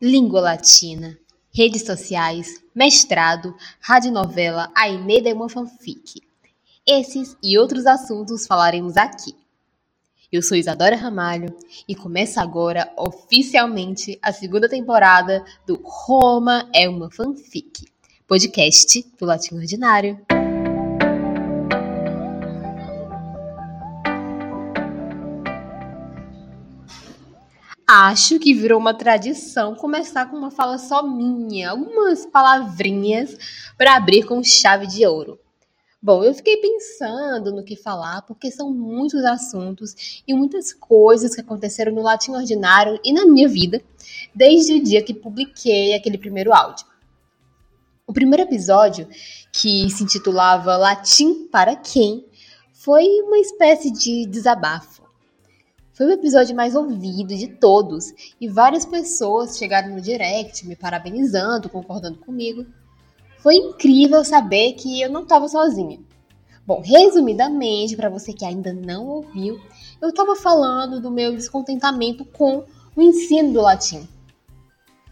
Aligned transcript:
língua 0.00 0.40
latina, 0.40 1.18
redes 1.52 1.84
sociais, 1.84 2.62
mestrado, 2.74 3.54
radionovela, 3.80 4.70
a 4.74 4.88
Eneida 4.88 5.30
é 5.30 5.34
uma 5.34 5.48
fanfic. 5.48 6.20
Esses 6.86 7.36
e 7.42 7.58
outros 7.58 7.86
assuntos 7.86 8.46
falaremos 8.46 8.96
aqui. 8.96 9.34
Eu 10.30 10.42
sou 10.42 10.56
Isadora 10.56 10.96
Ramalho 10.96 11.56
e 11.88 11.94
começa 11.94 12.42
agora 12.42 12.92
oficialmente 12.96 14.18
a 14.20 14.32
segunda 14.32 14.68
temporada 14.68 15.44
do 15.66 15.80
Roma 15.82 16.68
é 16.74 16.88
uma 16.88 17.10
fanfic, 17.10 17.86
podcast 18.26 19.02
do 19.18 19.24
Latim 19.24 19.54
Ordinário. 19.54 20.20
Acho 27.98 28.38
que 28.38 28.52
virou 28.52 28.78
uma 28.78 28.92
tradição 28.92 29.74
começar 29.74 30.26
com 30.26 30.36
uma 30.36 30.50
fala 30.50 30.76
só 30.76 31.02
minha, 31.02 31.70
algumas 31.70 32.26
palavrinhas 32.26 33.38
para 33.78 33.96
abrir 33.96 34.26
com 34.26 34.44
chave 34.44 34.86
de 34.86 35.06
ouro. 35.06 35.40
Bom, 36.02 36.22
eu 36.22 36.34
fiquei 36.34 36.58
pensando 36.58 37.52
no 37.52 37.64
que 37.64 37.74
falar, 37.74 38.20
porque 38.26 38.50
são 38.50 38.70
muitos 38.70 39.24
assuntos 39.24 40.22
e 40.28 40.34
muitas 40.34 40.74
coisas 40.74 41.34
que 41.34 41.40
aconteceram 41.40 41.90
no 41.90 42.02
latim 42.02 42.32
ordinário 42.32 43.00
e 43.02 43.14
na 43.14 43.24
minha 43.24 43.48
vida, 43.48 43.80
desde 44.34 44.74
o 44.74 44.82
dia 44.82 45.02
que 45.02 45.14
publiquei 45.14 45.94
aquele 45.94 46.18
primeiro 46.18 46.52
áudio. 46.52 46.84
O 48.06 48.12
primeiro 48.12 48.42
episódio, 48.42 49.08
que 49.50 49.88
se 49.88 50.04
intitulava 50.04 50.76
Latim 50.76 51.48
para 51.50 51.74
quem, 51.74 52.26
foi 52.74 53.06
uma 53.22 53.38
espécie 53.38 53.90
de 53.90 54.26
desabafo 54.26 55.05
foi 55.96 56.08
o 56.08 56.12
episódio 56.12 56.54
mais 56.54 56.74
ouvido 56.74 57.34
de 57.34 57.48
todos 57.48 58.12
e 58.38 58.46
várias 58.46 58.84
pessoas 58.84 59.56
chegaram 59.56 59.94
no 59.94 60.00
direct 60.02 60.66
me 60.66 60.76
parabenizando, 60.76 61.70
concordando 61.70 62.18
comigo. 62.18 62.66
Foi 63.38 63.54
incrível 63.54 64.22
saber 64.22 64.74
que 64.74 65.00
eu 65.00 65.10
não 65.10 65.22
estava 65.22 65.48
sozinha. 65.48 65.98
Bom, 66.66 66.82
resumidamente, 66.84 67.96
para 67.96 68.10
você 68.10 68.34
que 68.34 68.44
ainda 68.44 68.74
não 68.74 69.06
ouviu, 69.06 69.58
eu 70.02 70.10
estava 70.10 70.36
falando 70.36 71.00
do 71.00 71.10
meu 71.10 71.34
descontentamento 71.34 72.26
com 72.26 72.64
o 72.94 73.00
ensino 73.00 73.54
do 73.54 73.62
latim. 73.62 74.06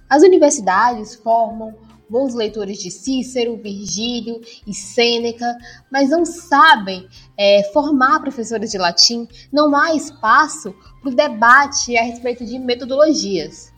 As 0.06 0.22
universidades 0.22 1.14
formam 1.14 1.74
bons 2.08 2.34
leitores 2.34 2.78
de 2.78 2.90
Cícero, 2.90 3.56
Virgílio 3.56 4.40
e 4.66 4.74
Sêneca, 4.74 5.56
mas 5.90 6.10
não 6.10 6.24
sabem 6.24 7.08
é, 7.36 7.62
formar 7.72 8.20
professores 8.20 8.70
de 8.70 8.78
latim, 8.78 9.28
não 9.52 9.74
há 9.74 9.94
espaço 9.94 10.74
para 11.00 11.10
o 11.10 11.14
debate 11.14 11.96
a 11.96 12.02
respeito 12.02 12.44
de 12.44 12.58
metodologias. 12.58 13.72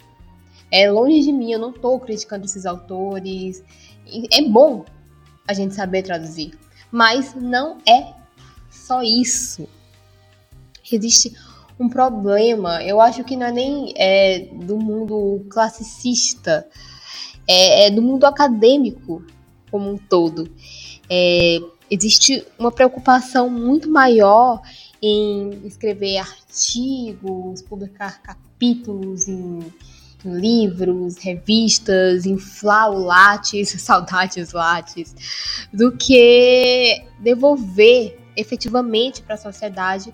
É 0.71 0.91
longe 0.91 1.23
de 1.23 1.33
mim, 1.33 1.53
eu 1.53 1.59
não 1.59 1.71
estou 1.71 1.99
criticando 2.01 2.45
esses 2.45 2.67
autores. 2.67 3.63
É 4.33 4.43
bom 4.43 4.85
a 5.47 5.53
gente 5.53 5.75
saber 5.75 6.03
traduzir, 6.03 6.59
mas 6.91 7.35
não 7.35 7.79
é 7.89 8.13
só 8.71 9.03
isso. 9.03 9.69
Existe 10.91 11.37
um 11.79 11.89
problema, 11.89 12.83
eu 12.83 13.01
acho 13.01 13.23
que 13.23 13.37
não 13.37 13.47
é 13.47 13.53
nem 13.53 13.93
é, 13.97 14.49
do 14.53 14.79
mundo 14.79 15.45
classicista, 15.51 16.67
é, 17.47 17.86
é 17.86 17.91
do 17.91 18.02
mundo 18.02 18.25
acadêmico 18.25 19.25
como 19.70 19.91
um 19.91 19.97
todo. 19.97 20.50
É, 21.08 21.58
existe 21.91 22.44
uma 22.58 22.72
preocupação 22.72 23.48
muito 23.48 23.91
maior 23.91 24.61
em 25.00 25.61
escrever 25.64 26.19
artigos, 26.19 27.62
publicar 27.62 28.22
capítulos 28.22 29.28
em, 29.28 29.61
em 30.24 30.34
livros, 30.34 31.17
revistas, 31.19 32.27
inflar 32.27 32.91
o 32.91 33.05
Lattes, 33.05 33.70
saudades 33.80 34.52
Lattes, 34.52 35.14
do 35.72 35.92
que 35.92 37.05
devolver 37.20 38.19
efetivamente 38.36 39.23
para 39.23 39.35
a 39.35 39.39
sociedade 39.39 40.12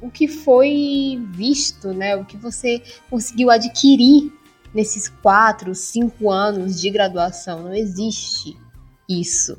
o 0.00 0.10
que 0.10 0.26
foi 0.26 1.24
visto, 1.30 1.92
né? 1.92 2.16
O 2.16 2.24
que 2.24 2.36
você 2.36 2.82
conseguiu 3.08 3.50
adquirir 3.50 4.32
nesses 4.74 5.08
quatro, 5.08 5.74
cinco 5.74 6.30
anos 6.30 6.80
de 6.80 6.90
graduação. 6.90 7.62
Não 7.62 7.74
existe 7.74 8.56
isso. 9.08 9.58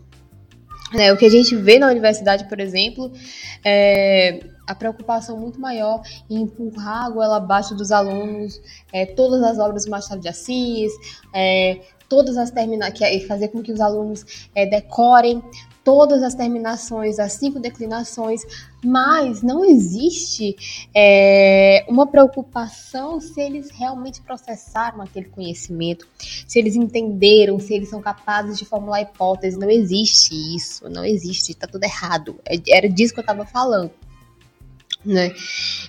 É, 0.94 1.12
o 1.12 1.18
que 1.18 1.26
a 1.26 1.30
gente 1.30 1.56
vê 1.56 1.80
na 1.80 1.88
universidade, 1.88 2.48
por 2.48 2.60
exemplo, 2.60 3.12
é 3.66 4.40
a 4.66 4.74
preocupação 4.74 5.38
muito 5.38 5.60
maior 5.60 6.02
em 6.30 6.42
empurrar 6.42 7.06
a 7.06 7.10
goela 7.10 7.38
abaixo 7.38 7.76
dos 7.76 7.92
alunos, 7.92 8.62
é, 8.92 9.06
todas 9.06 9.44
as 9.44 9.60
obras 9.60 9.86
do 9.86 9.92
Machado 9.92 10.22
de 10.22 10.30
Assis, 10.30 10.92
é, 11.34 11.82
todas 12.14 12.38
as 12.38 12.52
terminações, 12.52 13.02
é 13.02 13.20
fazer 13.22 13.48
com 13.48 13.64
que 13.64 13.72
os 13.72 13.82
alunos 13.82 14.48
é, 14.54 14.68
decorem 14.68 15.42
todas 15.84 16.22
as 16.22 16.36
terminações, 16.36 17.18
as 17.18 17.34
cinco 17.34 17.60
declinações, 17.60 18.42
mas 18.86 19.42
não 19.42 19.66
existe 19.66 20.56
é, 20.94 21.84
uma 21.90 22.06
preocupação 22.06 23.20
se 23.20 23.42
eles 23.42 23.72
realmente 23.72 24.22
processaram 24.22 25.02
aquele 25.02 25.26
conhecimento, 25.26 26.08
se 26.48 26.60
eles 26.60 26.76
entenderam, 26.76 27.60
se 27.60 27.74
eles 27.74 27.90
são 27.90 28.00
capazes 28.00 28.60
de 28.60 28.64
formular 28.64 29.02
hipóteses. 29.02 29.58
Não 29.58 29.72
existe 29.72 30.36
isso, 30.56 30.88
não 30.88 31.04
existe, 31.04 31.52
está 31.52 31.66
tudo 31.66 31.84
errado. 31.84 32.40
É, 32.46 32.58
era 32.70 32.88
disso 32.88 33.12
que 33.12 33.22
eu 33.22 33.24
estava 33.24 33.44
falando. 33.44 33.90
Né? 35.04 35.34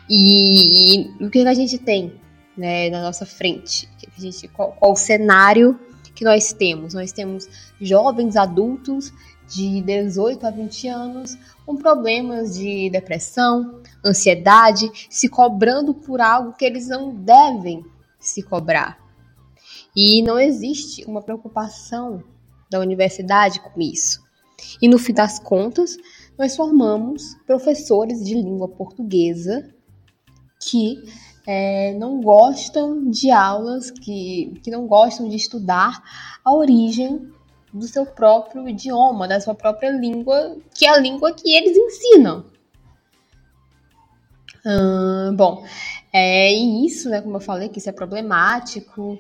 E, 0.09 1.03
e, 1.21 1.25
o 1.25 1.29
que 1.29 1.47
a 1.47 1.55
gente 1.55 1.77
tem 1.77 2.15
né, 2.57 2.89
na 2.89 3.03
nossa 3.03 3.27
frente? 3.27 3.87
A 4.17 4.21
gente, 4.21 4.49
qual, 4.49 4.73
qual 4.73 4.93
o 4.93 4.97
cenário 4.97 5.79
que 6.15 6.25
nós 6.25 6.53
temos? 6.53 6.95
Nós 6.95 7.13
temos 7.13 7.49
jovens 7.81 8.37
adultos 8.37 9.13
de 9.49 9.83
18 9.83 10.47
a 10.47 10.51
20 10.51 10.89
anos 10.89 11.39
com 11.67 11.77
problemas 11.77 12.55
de 12.57 12.89
depressão, 12.91 13.81
ansiedade, 14.05 14.91
se 15.11 15.29
cobrando 15.29 15.93
por 15.95 16.21
algo 16.21 16.53
que 16.53 16.65
eles 16.65 16.89
não 16.89 17.15
devem 17.15 17.85
se 18.19 18.43
cobrar. 18.43 18.99
E 19.95 20.23
não 20.23 20.39
existe 20.39 21.05
uma 21.05 21.23
preocupação 21.23 22.23
da 22.71 22.81
universidade 22.81 23.61
com 23.61 23.81
isso. 23.81 24.25
E 24.81 24.89
no 24.89 24.99
fim 24.99 25.13
das 25.13 25.39
contas, 25.39 25.97
nós 26.39 26.57
formamos 26.57 27.37
professores 27.47 28.25
de 28.25 28.35
língua 28.35 28.69
portuguesa 28.69 29.73
que 30.61 31.03
é, 31.47 31.95
não 31.95 32.21
gostam 32.21 33.11
de 33.11 33.31
aulas, 33.31 33.91
que, 33.91 34.59
que 34.63 34.71
não 34.71 34.87
gostam 34.87 35.29
de 35.29 35.37
estudar 35.37 36.03
a 36.45 36.55
origem 36.55 37.31
do 37.73 37.87
seu 37.87 38.07
próprio 38.07 38.69
idioma, 38.69 39.27
da 39.27 39.41
sua 39.41 39.55
própria 39.55 39.91
língua, 39.91 40.57
que 40.75 40.87
é 40.87 40.91
a 40.91 40.99
língua 40.99 41.35
que 41.35 41.55
eles 41.55 41.77
ensinam. 41.77 42.45
Hum, 44.65 45.35
bom, 45.37 45.65
é 46.13 46.53
isso, 46.53 47.11
né? 47.11 47.21
Como 47.21 47.37
eu 47.37 47.41
falei, 47.41 47.69
que 47.69 47.79
isso 47.79 47.91
é 47.91 47.93
problemático. 47.93 49.19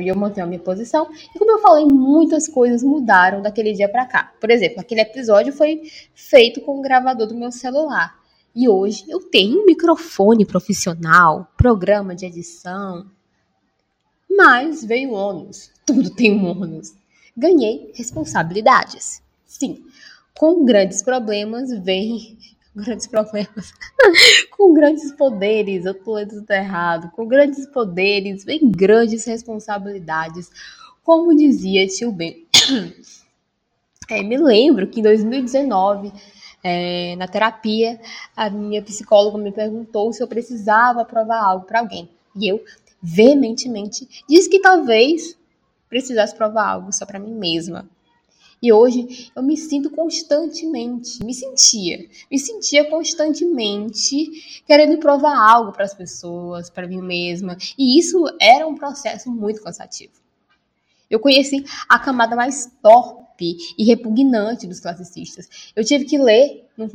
e 0.00 0.08
eu 0.08 0.16
mantenho 0.16 0.46
a 0.46 0.48
minha 0.48 0.60
posição. 0.60 1.08
E 1.34 1.38
como 1.38 1.52
eu 1.52 1.58
falei, 1.60 1.86
muitas 1.86 2.48
coisas 2.48 2.82
mudaram 2.82 3.40
daquele 3.42 3.72
dia 3.72 3.88
para 3.88 4.06
cá. 4.06 4.32
Por 4.40 4.50
exemplo, 4.50 4.80
aquele 4.80 5.02
episódio 5.02 5.52
foi 5.52 5.82
feito 6.14 6.60
com 6.62 6.78
o 6.78 6.82
gravador 6.82 7.26
do 7.28 7.34
meu 7.34 7.52
celular. 7.52 8.25
E 8.56 8.68
hoje 8.68 9.04
eu 9.08 9.20
tenho 9.20 9.62
um 9.62 9.66
microfone 9.66 10.44
profissional, 10.44 11.52
programa 11.56 12.16
de 12.16 12.26
edição. 12.26 13.06
Mas 14.28 14.82
veio 14.82 15.12
ônus 15.12 15.70
tudo 15.86 16.10
tem 16.10 16.32
um 16.32 16.44
ônus. 16.46 16.92
Ganhei 17.36 17.92
responsabilidades. 17.94 19.22
Sim, 19.46 19.84
com 20.36 20.64
grandes 20.64 21.00
problemas 21.00 21.70
vem 21.84 22.36
grandes 22.74 23.06
problemas. 23.06 23.72
com 24.50 24.74
grandes 24.74 25.12
poderes, 25.12 25.86
eu 25.86 25.94
tô 25.94 26.26
tudo 26.26 26.50
errado. 26.50 27.10
Com 27.12 27.26
grandes 27.26 27.66
poderes 27.68 28.44
vem 28.44 28.68
grandes 28.70 29.24
responsabilidades. 29.24 30.50
Como 31.04 31.34
dizia 31.34 31.86
tio 31.86 32.10
Ben. 32.10 32.44
É, 34.08 34.22
me 34.22 34.38
lembro 34.38 34.86
que 34.86 35.00
em 35.00 35.02
2019, 35.02 36.12
é, 36.68 37.14
na 37.14 37.28
terapia, 37.28 38.00
a 38.36 38.50
minha 38.50 38.82
psicóloga 38.82 39.38
me 39.38 39.52
perguntou 39.52 40.12
se 40.12 40.20
eu 40.20 40.26
precisava 40.26 41.04
provar 41.04 41.40
algo 41.40 41.64
para 41.64 41.78
alguém. 41.78 42.10
E 42.34 42.50
eu, 42.50 42.60
veementemente, 43.00 44.24
disse 44.28 44.50
que 44.50 44.58
talvez 44.58 45.38
precisasse 45.88 46.34
provar 46.34 46.68
algo 46.68 46.92
só 46.92 47.06
para 47.06 47.20
mim 47.20 47.32
mesma. 47.32 47.88
E 48.60 48.72
hoje 48.72 49.30
eu 49.36 49.44
me 49.44 49.56
sinto 49.56 49.90
constantemente, 49.90 51.24
me 51.24 51.32
sentia, 51.32 52.04
me 52.28 52.36
sentia 52.36 52.90
constantemente 52.90 54.62
querendo 54.66 54.98
provar 54.98 55.38
algo 55.38 55.70
para 55.70 55.84
as 55.84 55.94
pessoas, 55.94 56.68
para 56.68 56.88
mim 56.88 57.00
mesma. 57.00 57.56
E 57.78 57.96
isso 57.96 58.24
era 58.40 58.66
um 58.66 58.74
processo 58.74 59.30
muito 59.30 59.62
cansativo. 59.62 60.14
Eu 61.08 61.20
conheci 61.20 61.64
a 61.88 61.96
camada 61.96 62.34
mais 62.34 62.72
e 63.40 63.84
repugnante 63.84 64.66
dos 64.66 64.80
classicistas. 64.80 65.72
Eu 65.74 65.84
tive 65.84 66.04
que 66.04 66.18
ler 66.18 66.66
num 66.76 66.88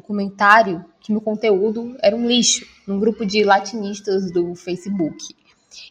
comentário 0.00 0.84
que 1.00 1.12
meu 1.12 1.20
conteúdo 1.20 1.96
era 2.00 2.14
um 2.14 2.26
lixo, 2.26 2.66
num 2.86 2.98
grupo 2.98 3.24
de 3.24 3.44
latinistas 3.44 4.30
do 4.30 4.54
Facebook. 4.54 5.34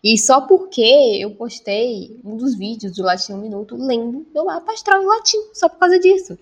E 0.04 0.18
só 0.18 0.42
porque 0.42 0.82
eu 0.82 1.32
postei 1.32 2.20
um 2.24 2.36
dos 2.36 2.56
vídeos 2.56 2.96
do 2.96 3.04
Latim 3.04 3.34
um 3.34 3.42
Minuto 3.42 3.76
lendo 3.76 4.26
meu 4.34 4.46
mapa 4.46 4.74
astral 4.74 5.02
em 5.02 5.06
latim, 5.06 5.38
só 5.54 5.70
por 5.70 5.78
causa 5.78 6.00
disso. 6.00 6.38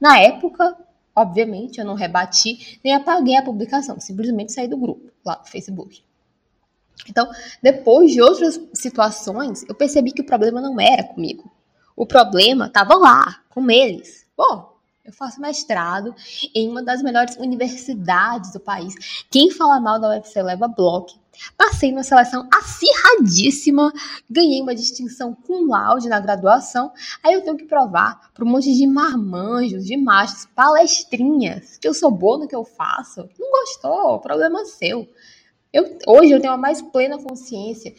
Na 0.00 0.18
época, 0.18 0.76
obviamente, 1.14 1.78
eu 1.78 1.84
não 1.84 1.94
rebati 1.94 2.78
nem 2.84 2.94
apaguei 2.94 3.36
a 3.36 3.42
publicação, 3.42 3.98
simplesmente 3.98 4.52
saí 4.52 4.68
do 4.68 4.76
grupo 4.76 5.10
lá 5.24 5.36
do 5.36 5.48
Facebook. 5.48 6.02
Então, 7.08 7.28
depois 7.62 8.12
de 8.12 8.22
outras 8.22 8.60
situações, 8.72 9.64
eu 9.68 9.74
percebi 9.74 10.12
que 10.12 10.22
o 10.22 10.26
problema 10.26 10.60
não 10.60 10.80
era 10.80 11.02
comigo. 11.02 11.50
O 11.96 12.06
problema 12.06 12.66
estava 12.66 12.94
lá, 12.96 13.40
com 13.50 13.70
eles. 13.70 14.26
Bom, 14.36 14.74
eu 15.04 15.12
faço 15.12 15.40
mestrado 15.40 16.14
em 16.54 16.68
uma 16.68 16.82
das 16.82 17.02
melhores 17.02 17.36
universidades 17.36 18.52
do 18.52 18.58
país. 18.58 18.94
Quem 19.30 19.50
fala 19.50 19.78
mal 19.78 20.00
da 20.00 20.08
UFC 20.08 20.42
leva 20.42 20.66
bloco. 20.66 21.12
Passei 21.56 21.90
numa 21.90 22.02
seleção 22.02 22.48
acirradíssima, 22.52 23.92
ganhei 24.30 24.62
uma 24.62 24.74
distinção 24.74 25.34
com 25.34 25.68
laude 25.68 26.08
na 26.08 26.20
graduação. 26.20 26.92
Aí 27.22 27.34
eu 27.34 27.42
tenho 27.42 27.56
que 27.56 27.64
provar 27.64 28.32
para 28.32 28.44
um 28.44 28.48
monte 28.48 28.72
de 28.72 28.86
marmanjos, 28.86 29.84
de 29.84 29.96
machos, 29.96 30.46
palestrinhas, 30.54 31.76
que 31.76 31.86
eu 31.86 31.94
sou 31.94 32.10
boa 32.10 32.38
no 32.38 32.48
que 32.48 32.56
eu 32.56 32.64
faço. 32.64 33.28
Não 33.38 33.50
gostou, 33.50 34.18
problema 34.20 34.64
seu. 34.64 35.08
Eu, 35.72 35.98
hoje 36.06 36.30
eu 36.30 36.40
tenho 36.40 36.52
a 36.52 36.56
mais 36.56 36.80
plena 36.80 37.18
consciência 37.18 37.92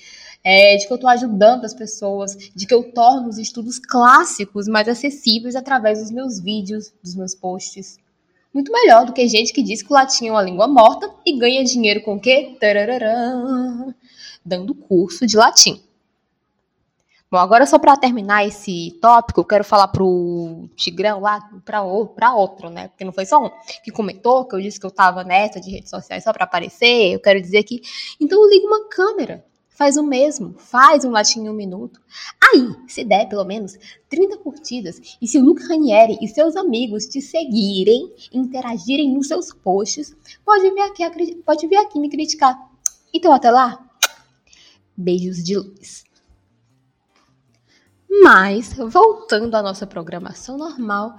é, 0.45 0.77
de 0.77 0.85
que 0.85 0.93
eu 0.93 0.95
estou 0.95 1.09
ajudando 1.09 1.65
as 1.65 1.73
pessoas, 1.73 2.37
de 2.55 2.67
que 2.67 2.73
eu 2.73 2.83
torno 2.91 3.27
os 3.27 3.39
estudos 3.39 3.79
clássicos 3.79 4.67
mais 4.67 4.87
acessíveis 4.87 5.55
através 5.55 5.99
dos 5.99 6.11
meus 6.11 6.39
vídeos, 6.39 6.93
dos 7.03 7.15
meus 7.15 7.33
posts. 7.33 7.97
Muito 8.53 8.71
melhor 8.71 9.07
do 9.07 9.11
que 9.11 9.27
gente 9.27 9.51
que 9.51 9.63
diz 9.63 9.81
que 9.81 9.91
o 9.91 9.95
latim 9.95 10.27
é 10.27 10.31
uma 10.31 10.43
língua 10.43 10.67
morta 10.67 11.11
e 11.25 11.37
ganha 11.37 11.63
dinheiro 11.63 12.01
com 12.03 12.15
o 12.15 12.19
quê? 12.19 12.55
Dando 14.45 14.75
curso 14.75 15.25
de 15.25 15.35
latim. 15.35 15.81
Bom, 17.29 17.39
agora 17.39 17.65
só 17.65 17.79
para 17.79 17.97
terminar 17.97 18.45
esse 18.47 18.97
tópico, 19.01 19.39
eu 19.39 19.45
quero 19.45 19.63
falar 19.63 19.87
pro 19.87 20.69
Tigrão 20.75 21.19
lá, 21.19 21.41
para 21.65 21.81
outro, 22.33 22.69
né? 22.69 22.89
Porque 22.89 23.03
não 23.03 23.11
foi 23.11 23.25
só 23.25 23.43
um 23.43 23.49
que 23.83 23.91
comentou 23.91 24.45
que 24.45 24.55
eu 24.55 24.61
disse 24.61 24.79
que 24.79 24.85
eu 24.85 24.91
tava 24.91 25.23
nessa 25.23 25.59
de 25.59 25.71
redes 25.71 25.89
sociais 25.89 26.23
só 26.23 26.31
para 26.31 26.43
aparecer. 26.43 27.13
Eu 27.13 27.19
quero 27.19 27.41
dizer 27.41 27.63
que 27.63 27.81
então 28.21 28.47
liga 28.47 28.67
uma 28.67 28.87
câmera 28.87 29.43
faz 29.75 29.97
o 29.97 30.03
mesmo, 30.03 30.55
faz 30.57 31.05
um 31.05 31.11
latim 31.11 31.41
em 31.41 31.49
um 31.49 31.53
minuto. 31.53 32.01
Aí, 32.41 32.73
se 32.87 33.03
der 33.03 33.27
pelo 33.27 33.43
menos 33.43 33.77
30 34.09 34.37
curtidas, 34.37 35.17
e 35.21 35.27
se 35.27 35.37
o 35.37 35.43
Luca 35.43 35.67
Ranieri 35.67 36.17
e 36.21 36.27
seus 36.27 36.55
amigos 36.55 37.05
te 37.05 37.21
seguirem, 37.21 38.11
interagirem 38.33 39.13
nos 39.13 39.27
seus 39.27 39.53
posts, 39.53 40.15
pode 40.43 40.71
vir 40.71 40.81
aqui, 40.81 41.35
pode 41.45 41.67
vir 41.67 41.77
aqui 41.77 41.99
me 41.99 42.09
criticar. 42.09 42.57
Então, 43.13 43.33
até 43.33 43.51
lá, 43.51 43.85
beijos 44.95 45.43
de 45.43 45.57
luz. 45.57 46.05
Mas, 48.09 48.73
voltando 48.73 49.55
à 49.55 49.61
nossa 49.61 49.85
programação 49.85 50.57
normal, 50.57 51.17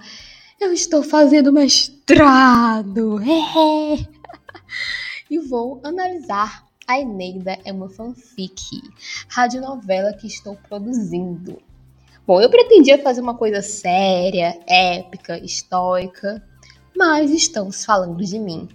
eu 0.59 0.73
estou 0.73 1.03
fazendo 1.03 1.53
mestrado. 1.53 3.19
e 5.29 5.37
vou 5.37 5.79
analisar 5.83 6.66
a 6.87 6.99
Eneida 6.99 7.59
é 7.65 7.73
uma 7.73 7.89
fanfic, 7.89 8.81
radionovela 9.27 10.13
que 10.13 10.25
estou 10.25 10.55
produzindo. 10.55 11.61
Bom, 12.25 12.41
eu 12.41 12.49
pretendia 12.49 13.01
fazer 13.03 13.19
uma 13.19 13.35
coisa 13.35 13.61
séria, 13.61 14.57
épica, 14.65 15.37
estoica, 15.37 16.41
mas 16.95 17.29
estamos 17.29 17.83
falando 17.83 18.23
de 18.23 18.39
mim. 18.39 18.69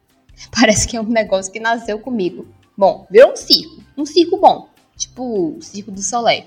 Parece 0.50 0.88
que 0.88 0.96
é 0.96 1.00
um 1.00 1.08
negócio 1.08 1.52
que 1.52 1.60
nasceu 1.60 1.98
comigo. 1.98 2.48
Bom, 2.76 3.06
virou 3.10 3.32
um 3.32 3.36
circo, 3.36 3.82
um 3.96 4.06
circo 4.06 4.38
bom, 4.38 4.70
tipo 4.96 5.56
o 5.58 5.62
Circo 5.62 5.90
do 5.90 6.00
Soleil. 6.00 6.46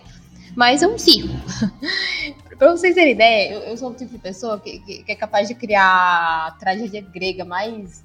Mas 0.55 0.81
é 0.81 0.87
um 0.87 0.97
circo. 0.97 1.33
pra 2.57 2.71
vocês 2.71 2.95
terem 2.95 3.13
ideia, 3.13 3.53
eu, 3.53 3.59
eu, 3.61 3.77
sou 3.77 3.91
o 3.91 3.93
tipo 3.93 4.11
de 4.11 4.19
pessoa 4.19 4.59
que, 4.59 4.79
que, 4.79 5.03
que 5.03 5.11
é 5.11 5.15
capaz 5.15 5.47
de 5.47 5.55
criar 5.55 6.57
tragédia 6.59 7.01
grega 7.01 7.45
mais 7.45 8.03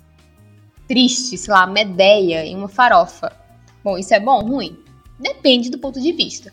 triste, 0.86 1.36
sei 1.36 1.52
lá, 1.52 1.66
Medeia 1.66 2.44
em 2.44 2.56
uma 2.56 2.68
farofa. 2.68 3.32
Bom, 3.82 3.98
isso 3.98 4.14
é 4.14 4.20
bom 4.20 4.42
ou 4.42 4.46
ruim? 4.46 4.78
Depende 5.18 5.70
do 5.70 5.78
ponto 5.78 6.00
de 6.00 6.12
vista. 6.12 6.52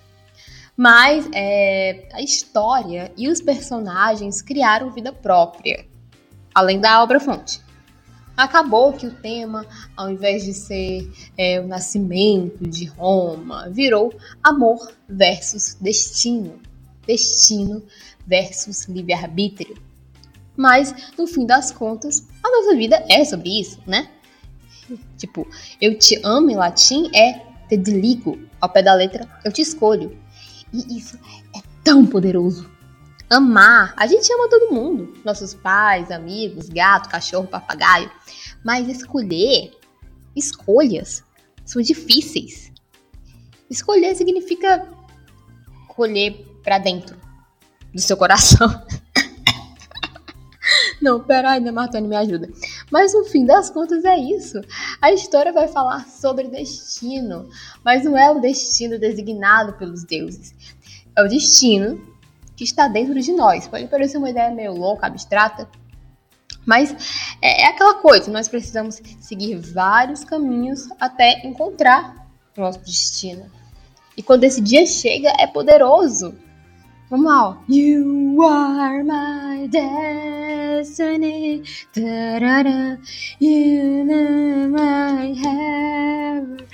Mas 0.76 1.30
é, 1.34 2.08
a 2.14 2.22
história 2.22 3.12
e 3.16 3.30
os 3.30 3.42
personagens 3.42 4.42
criaram 4.42 4.92
vida 4.92 5.12
própria, 5.12 5.86
além 6.54 6.80
da 6.80 7.02
obra-fonte. 7.04 7.62
Acabou 8.36 8.94
que 8.94 9.06
o 9.06 9.14
tema, 9.14 9.64
ao 9.96 10.10
invés 10.10 10.44
de 10.44 10.54
ser 10.56 11.12
é, 11.38 11.60
o 11.60 11.68
nascimento 11.68 12.68
de 12.68 12.86
Roma, 12.86 13.70
virou 13.70 14.12
amor 14.44 14.92
versus 15.08 15.76
destino. 15.80 16.60
Destino 17.06 17.84
versus 18.26 18.86
livre-arbítrio. 18.86 19.78
Mas, 20.56 21.14
no 21.18 21.28
fim 21.28 21.46
das 21.46 21.72
contas, 21.72 22.28
a 22.44 22.50
nossa 22.50 22.76
vida 22.76 23.04
é 23.08 23.24
sobre 23.24 23.60
isso, 23.60 23.80
né? 23.86 24.10
Tipo, 25.18 25.48
eu 25.82 25.98
te 25.98 26.20
amo 26.24 26.50
em 26.50 26.56
latim 26.56 27.10
é 27.16 27.42
te 27.68 27.78
deligo. 27.78 28.40
Ao 28.60 28.70
pé 28.70 28.82
da 28.82 28.94
letra, 28.94 29.28
eu 29.44 29.52
te 29.52 29.62
escolho. 29.62 30.18
E 30.72 30.98
isso 30.98 31.18
é 31.56 31.62
tão 31.84 32.06
poderoso. 32.06 32.70
Amar, 33.30 33.94
a 33.98 34.06
gente 34.06 34.32
ama 34.32 34.50
todo 34.50 34.74
mundo, 34.74 35.14
nossos 35.26 35.54
pais, 35.54 36.12
amigos, 36.12 36.70
gato, 36.70 37.10
cachorro, 37.10 37.48
papagaio. 37.48 38.12
Mas 38.64 38.88
escolher, 38.88 39.72
escolhas, 40.36 41.24
são 41.66 41.82
difíceis. 41.82 42.72
Escolher 43.70 44.16
significa 44.16 44.88
colher 45.88 46.46
para 46.64 46.78
dentro 46.78 47.18
do 47.94 48.02
seu 48.02 48.16
coração. 48.16 48.70
Não, 51.02 51.20
peraí, 51.20 51.60
né, 51.60 51.72
Martoni, 51.72 52.08
me 52.08 52.16
ajuda. 52.16 52.50
Mas 52.94 53.12
no 53.12 53.26
fim 53.26 53.44
das 53.44 53.72
contas 53.72 54.06
é 54.06 54.16
isso. 54.16 54.62
A 55.02 55.12
história 55.12 55.52
vai 55.52 55.68
falar 55.68 56.08
sobre 56.08 56.48
destino, 56.48 57.50
mas 57.84 58.04
não 58.06 58.16
é 58.16 58.30
o 58.30 58.40
destino 58.40 59.00
designado 59.00 59.74
pelos 59.74 60.04
deuses. 60.04 60.54
É 61.16 61.24
o 61.24 61.28
destino 61.28 62.00
que 62.56 62.64
está 62.64 62.88
dentro 62.88 63.20
de 63.20 63.32
nós. 63.32 63.68
Pode 63.68 63.88
parecer 63.88 64.20
uma 64.20 64.30
ideia 64.30 64.52
meio 64.52 64.76
louca, 64.76 65.08
abstrata, 65.08 65.68
mas 66.68 67.36
é, 67.42 67.64
é 67.64 67.68
aquela 67.70 67.96
coisa, 67.96 68.30
nós 68.30 68.48
precisamos 68.48 69.02
seguir 69.20 69.56
vários 69.56 70.24
caminhos 70.24 70.88
até 71.00 71.48
encontrar 71.48 72.28
o 72.56 72.62
nosso 72.62 72.78
destino. 72.78 73.50
E 74.16 74.22
quando 74.22 74.44
esse 74.44 74.62
dia 74.62 74.86
chega, 74.86 75.34
é 75.40 75.48
poderoso. 75.48 76.36
Vamos 77.14 77.32
lá, 77.32 77.62
You 77.70 78.42
are 78.42 79.04
my 79.04 79.68
destiny. 79.68 81.62
Da 81.94 82.40
-da 82.40 82.64
-da. 82.64 82.98
You 83.40 84.04
know 84.04 84.68
my 84.74 85.36
heaven. 85.38 86.66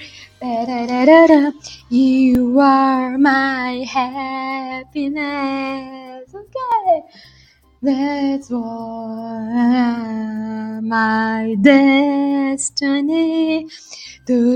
You 1.89 2.57
are 2.57 3.17
my 3.17 3.83
happiness. 3.83 5.03
Okay. 6.33 7.03
That's 7.81 8.49
why 8.49 9.59
my 10.81 11.57
destiny. 11.59 12.87
Do 14.25 14.55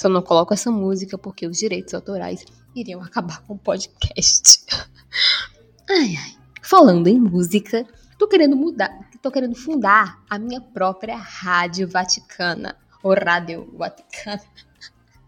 Só 0.00 0.08
não 0.08 0.22
coloco 0.22 0.54
essa 0.54 0.70
música 0.70 1.18
porque 1.18 1.46
os 1.46 1.58
direitos 1.58 1.92
autorais 1.92 2.42
iriam 2.74 3.02
acabar 3.02 3.42
com 3.42 3.52
o 3.52 3.58
podcast. 3.58 4.64
ai, 5.90 6.16
ai. 6.16 6.36
Falando 6.62 7.06
em 7.06 7.20
música, 7.20 7.86
tô 8.18 8.26
querendo 8.26 8.56
mudar, 8.56 9.10
tô 9.20 9.30
querendo 9.30 9.54
fundar 9.54 10.18
a 10.30 10.38
minha 10.38 10.58
própria 10.58 11.18
Rádio 11.18 11.86
Vaticana, 11.86 12.78
ou 13.02 13.12
Rádio 13.12 13.70
Vaticana. 13.76 14.40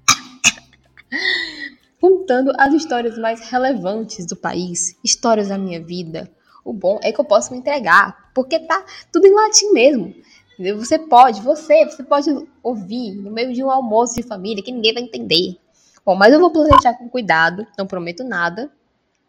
Contando 2.00 2.50
as 2.58 2.72
histórias 2.72 3.18
mais 3.18 3.46
relevantes 3.50 4.24
do 4.24 4.36
país, 4.36 4.96
histórias 5.04 5.48
da 5.48 5.58
minha 5.58 5.84
vida. 5.84 6.32
O 6.64 6.72
bom 6.72 6.98
é 7.02 7.12
que 7.12 7.20
eu 7.20 7.26
posso 7.26 7.52
me 7.52 7.58
entregar, 7.58 8.30
porque 8.32 8.58
tá 8.58 8.82
tudo 9.12 9.26
em 9.26 9.34
latim 9.34 9.70
mesmo. 9.72 10.14
Você 10.58 10.98
pode, 10.98 11.40
você, 11.40 11.84
você 11.84 12.02
pode 12.02 12.28
ouvir 12.62 13.14
no 13.14 13.30
meio 13.30 13.52
de 13.52 13.64
um 13.64 13.70
almoço 13.70 14.14
de 14.14 14.22
família 14.22 14.62
que 14.62 14.72
ninguém 14.72 14.94
vai 14.94 15.02
entender. 15.02 15.56
Bom, 16.04 16.14
mas 16.14 16.32
eu 16.32 16.40
vou 16.40 16.50
planejar 16.50 16.94
com 16.94 17.08
cuidado, 17.08 17.66
não 17.78 17.86
prometo 17.86 18.24
nada. 18.24 18.70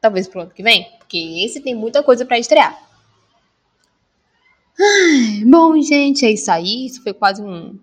Talvez 0.01 0.27
pro 0.27 0.41
ano 0.41 0.51
que 0.51 0.61
vem, 0.61 0.91
porque 0.99 1.17
esse 1.45 1.61
tem 1.61 1.73
muita 1.73 2.03
coisa 2.03 2.25
para 2.25 2.37
estrear. 2.37 2.77
Ai, 4.79 5.45
bom, 5.45 5.79
gente, 5.81 6.25
é 6.25 6.31
isso 6.31 6.51
aí. 6.51 6.87
Isso 6.87 7.01
foi 7.01 7.13
quase 7.13 7.41
um, 7.41 7.79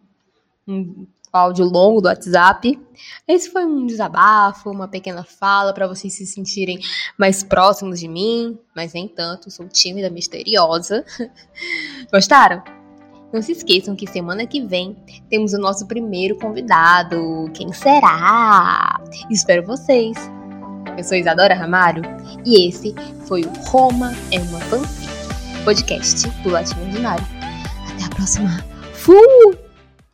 um 0.68 1.06
áudio 1.32 1.64
longo 1.64 2.00
do 2.00 2.08
WhatsApp. 2.08 2.78
Esse 3.26 3.50
foi 3.50 3.64
um 3.64 3.86
desabafo, 3.86 4.70
uma 4.70 4.88
pequena 4.88 5.24
fala 5.24 5.72
para 5.72 5.86
vocês 5.86 6.12
se 6.12 6.26
sentirem 6.26 6.78
mais 7.16 7.42
próximos 7.42 8.00
de 8.00 8.08
mim, 8.08 8.58
mas 8.74 8.92
nem 8.92 9.08
tanto, 9.08 9.50
sou 9.50 9.68
tímida, 9.68 10.10
misteriosa. 10.10 11.04
Gostaram? 12.12 12.79
Não 13.32 13.40
se 13.40 13.52
esqueçam 13.52 13.94
que 13.94 14.06
semana 14.06 14.46
que 14.46 14.60
vem 14.60 14.96
temos 15.28 15.52
o 15.52 15.58
nosso 15.58 15.86
primeiro 15.86 16.36
convidado. 16.36 17.50
Quem 17.54 17.72
será? 17.72 19.00
Espero 19.30 19.64
vocês. 19.64 20.16
Eu 20.96 21.04
sou 21.04 21.16
Isadora 21.16 21.54
Ramário 21.54 22.02
e 22.44 22.68
esse 22.68 22.94
foi 23.26 23.42
o 23.42 23.52
Roma 23.68 24.12
é 24.32 24.40
uma 24.40 24.60
fanfic, 24.60 25.08
podcast 25.64 26.28
do 26.42 26.50
Latim 26.50 26.80
Ordinário. 26.80 27.24
Até 27.88 28.04
a 28.04 28.08
próxima. 28.08 28.64
Fui! 28.94 29.69